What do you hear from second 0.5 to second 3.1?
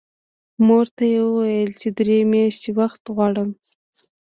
مور ته یې وویل چې درې میاشتې وخت